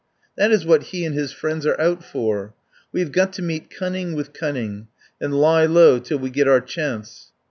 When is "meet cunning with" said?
3.43-4.33